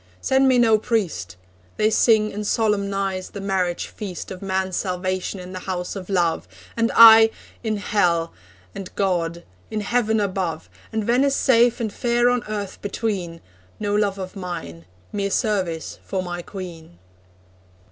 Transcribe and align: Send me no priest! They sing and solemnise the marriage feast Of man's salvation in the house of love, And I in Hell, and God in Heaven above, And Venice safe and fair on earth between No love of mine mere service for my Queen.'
Send 0.19 0.47
me 0.47 0.57
no 0.57 0.79
priest! 0.79 1.35
They 1.77 1.91
sing 1.91 2.33
and 2.33 2.47
solemnise 2.47 3.29
the 3.29 3.39
marriage 3.39 3.85
feast 3.85 4.31
Of 4.31 4.41
man's 4.41 4.75
salvation 4.75 5.39
in 5.39 5.53
the 5.53 5.59
house 5.69 5.95
of 5.95 6.09
love, 6.09 6.47
And 6.75 6.91
I 6.95 7.29
in 7.63 7.77
Hell, 7.77 8.33
and 8.73 8.89
God 8.95 9.43
in 9.69 9.81
Heaven 9.81 10.19
above, 10.19 10.71
And 10.91 11.03
Venice 11.03 11.35
safe 11.35 11.79
and 11.79 11.93
fair 11.93 12.31
on 12.31 12.43
earth 12.49 12.81
between 12.81 13.41
No 13.79 13.93
love 13.93 14.17
of 14.17 14.35
mine 14.35 14.85
mere 15.11 15.29
service 15.29 15.99
for 16.03 16.23
my 16.23 16.41
Queen.' 16.41 16.97